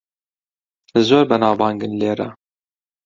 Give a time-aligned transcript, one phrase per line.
[1.07, 2.27] زۆر بەناوبانگن لێرە.